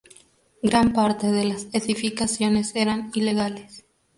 [0.63, 3.85] Gran parte de las edificaciones eran ilegales.